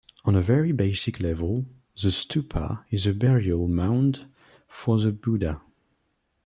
On 0.25 0.33
a 0.33 0.41
very 0.41 0.71
basic 0.71 1.19
level, 1.19 1.67
the 2.01 2.07
Stupa 2.09 2.83
is 2.89 3.05
a 3.05 3.13
burial 3.13 3.67
mound 3.67 4.25
for 4.67 4.99
the 4.99 5.11
Buddha. 5.11 5.61